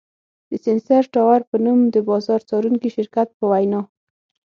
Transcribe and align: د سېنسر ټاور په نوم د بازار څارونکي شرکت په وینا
د 0.49 0.51
سېنسر 0.63 1.03
ټاور 1.13 1.41
په 1.49 1.57
نوم 1.63 1.79
د 1.89 1.95
بازار 2.09 2.39
څارونکي 2.49 2.89
شرکت 2.95 3.27
په 3.37 3.45
وینا 3.51 3.81